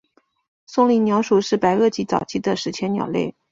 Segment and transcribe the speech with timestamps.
[0.65, 3.35] 松岭鸟属是白垩纪早期的史前鸟类。